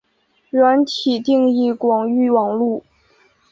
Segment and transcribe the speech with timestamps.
[0.49, 2.83] 软体定义广域网路。